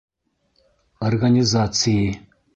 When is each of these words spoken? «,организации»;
«,организации»; 1.09 1.99